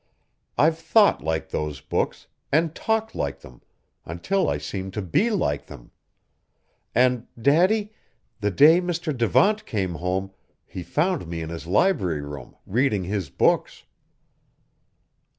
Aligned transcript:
I've 0.57 0.79
thought 0.79 1.21
like 1.23 1.49
those 1.51 1.79
books, 1.79 2.25
and 2.51 2.73
talked 2.73 3.13
like 3.13 3.41
them, 3.41 3.61
until 4.03 4.49
I 4.49 4.57
seem 4.57 4.89
to 4.97 5.01
be 5.03 5.29
like 5.29 5.67
them; 5.67 5.91
and, 6.95 7.27
Daddy, 7.39 7.93
the 8.39 8.49
day 8.49 8.81
Mr. 8.81 9.15
Devant 9.15 9.63
came 9.67 9.93
home, 9.93 10.31
he 10.65 10.81
found 10.81 11.27
me 11.27 11.41
in 11.43 11.49
his 11.51 11.67
library 11.67 12.23
room, 12.23 12.55
reading 12.65 13.03
his 13.03 13.29
books!" 13.29 13.83